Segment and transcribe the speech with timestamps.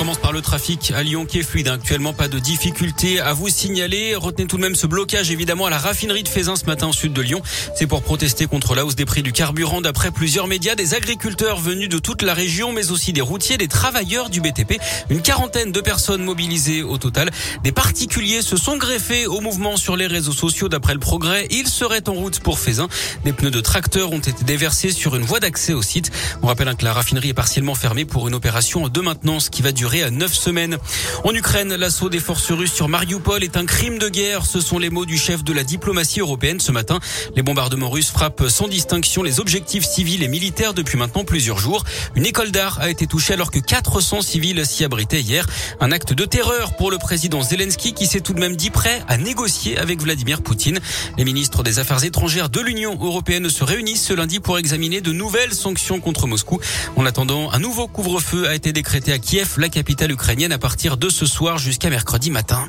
[0.00, 1.68] Commence par le trafic à Lyon qui est fluide.
[1.68, 4.14] Actuellement, pas de difficulté à vous signaler.
[4.14, 6.94] Retenez tout de même ce blocage évidemment à la raffinerie de Fézin ce matin au
[6.94, 7.42] sud de Lyon.
[7.76, 9.82] C'est pour protester contre la hausse des prix du carburant.
[9.82, 13.68] D'après plusieurs médias, des agriculteurs venus de toute la région, mais aussi des routiers, des
[13.68, 14.80] travailleurs du BTP.
[15.10, 17.30] Une quarantaine de personnes mobilisées au total.
[17.62, 20.70] Des particuliers se sont greffés au mouvement sur les réseaux sociaux.
[20.70, 22.88] D'après le progrès, ils seraient en route pour Fézin.
[23.26, 26.10] Des pneus de tracteurs ont été déversés sur une voie d'accès au site.
[26.40, 29.60] On rappelle hein, que la raffinerie est partiellement fermée pour une opération de maintenance qui
[29.60, 30.78] va durer à neuf semaines.
[31.24, 34.46] En Ukraine, l'assaut des forces russes sur Mariupol est un crime de guerre.
[34.46, 37.00] Ce sont les mots du chef de la diplomatie européenne ce matin.
[37.34, 41.84] Les bombardements russes frappent sans distinction les objectifs civils et militaires depuis maintenant plusieurs jours.
[42.14, 45.46] Une école d'art a été touchée alors que 400 civils s'y abritaient hier.
[45.80, 49.02] Un acte de terreur pour le président Zelensky qui s'est tout de même dit prêt
[49.08, 50.78] à négocier avec Vladimir Poutine.
[51.18, 55.12] Les ministres des Affaires étrangères de l'Union européenne se réunissent ce lundi pour examiner de
[55.12, 56.60] nouvelles sanctions contre Moscou.
[56.96, 59.56] En attendant, un nouveau couvre-feu a été décrété à Kiev.
[59.70, 62.68] Capitale ukrainienne à partir de ce soir jusqu'à mercredi matin.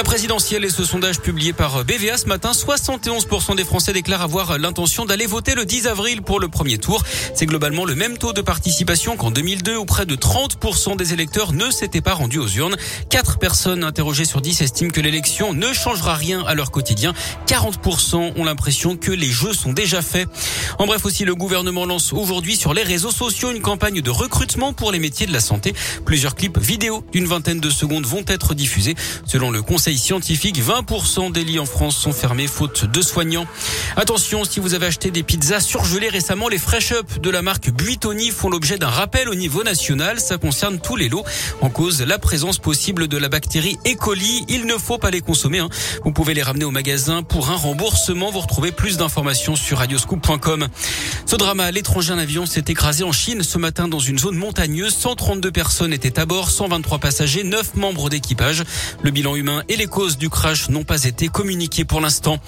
[0.00, 4.56] La présidentielle et ce sondage publié par BVA ce matin, 71% des Français déclarent avoir
[4.56, 7.02] l'intention d'aller voter le 10 avril pour le premier tour.
[7.34, 11.52] C'est globalement le même taux de participation qu'en 2002 où près de 30% des électeurs
[11.52, 12.76] ne s'étaient pas rendus aux urnes.
[13.10, 17.12] Quatre personnes interrogées sur 10 estiment que l'élection ne changera rien à leur quotidien.
[17.46, 20.30] 40% ont l'impression que les jeux sont déjà faits.
[20.78, 24.72] En bref aussi, le gouvernement lance aujourd'hui sur les réseaux sociaux une campagne de recrutement
[24.72, 25.74] pour les métiers de la santé.
[26.06, 28.94] Plusieurs clips vidéo d'une vingtaine de secondes vont être diffusés.
[29.26, 33.46] Selon le conseil scientifique, 20% des lits en France sont fermés faute de soignants.
[33.96, 37.70] Attention, si vous avez acheté des pizzas surgelées récemment, les Fresh Up de la marque
[37.70, 40.20] Buitoni font l'objet d'un rappel au niveau national.
[40.20, 41.24] Ça concerne tous les lots.
[41.60, 43.94] En cause, la présence possible de la bactérie E.
[43.94, 44.44] coli.
[44.48, 45.58] Il ne faut pas les consommer.
[45.58, 45.68] Hein.
[46.04, 48.30] Vous pouvez les ramener au magasin pour un remboursement.
[48.30, 50.68] Vous retrouvez plus d'informations sur radioscoop.com.
[51.26, 54.36] Ce drama à l'étranger, un avion s'est écrasé en Chine ce matin dans une zone
[54.36, 54.94] montagneuse.
[54.94, 58.64] 132 personnes étaient à bord, 123 passagers, 9 membres d'équipage.
[59.02, 62.38] Le bilan humain et les causes du crash n'ont pas été communiquées pour l'instant.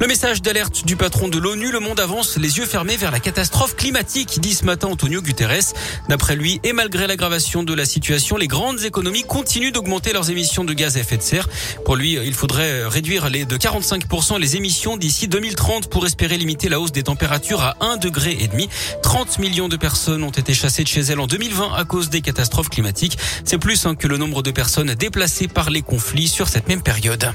[0.00, 3.20] Le message d'alerte du patron de l'ONU, le monde avance les yeux fermés vers la
[3.20, 5.74] catastrophe climatique, dit ce matin Antonio Guterres.
[6.08, 10.64] D'après lui, et malgré l'aggravation de la situation, les grandes économies continuent d'augmenter leurs émissions
[10.64, 11.46] de gaz à effet de serre.
[11.84, 16.80] Pour lui, il faudrait réduire de 45% les émissions d'ici 2030 pour espérer limiter la
[16.80, 18.70] hausse des températures à 1 degré et demi.
[19.02, 22.22] 30 millions de personnes ont été chassées de chez elles en 2020 à cause des
[22.22, 23.18] catastrophes climatiques.
[23.44, 27.32] C'est plus hein, que le nombre de personnes déplacées par les conflits sur même période.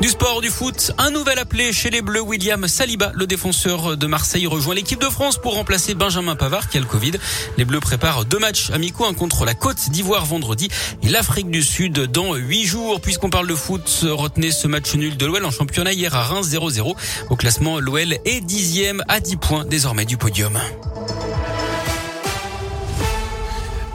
[0.00, 4.06] Du sport, du foot, un nouvel appelé chez les Bleus, William Saliba, le défenseur de
[4.06, 7.12] Marseille, rejoint l'équipe de France pour remplacer Benjamin Pavard qui a le Covid.
[7.58, 10.70] Les Bleus préparent deux matchs amicaux, un contre la Côte d'Ivoire vendredi
[11.02, 13.02] et l'Afrique du Sud dans huit jours.
[13.02, 16.48] Puisqu'on parle de foot, retenez ce match nul de l'OL en championnat hier à Reims
[16.48, 16.96] 0-0.
[17.28, 20.58] Au classement, l'OL est dixième à 10 points désormais du podium.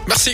[0.08, 0.34] Merci.